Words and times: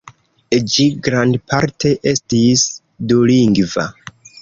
Ĝi 0.75 0.85
grandparte 1.09 1.93
estis 2.15 2.67
dulingva. 3.15 3.91